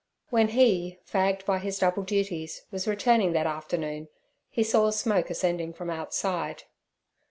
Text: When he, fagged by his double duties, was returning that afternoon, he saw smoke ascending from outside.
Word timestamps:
When 0.31 0.47
he, 0.47 0.97
fagged 1.07 1.45
by 1.45 1.59
his 1.59 1.77
double 1.77 2.01
duties, 2.01 2.63
was 2.71 2.87
returning 2.87 3.33
that 3.33 3.45
afternoon, 3.45 4.07
he 4.49 4.63
saw 4.63 4.89
smoke 4.89 5.29
ascending 5.29 5.73
from 5.73 5.91
outside. 5.91 6.63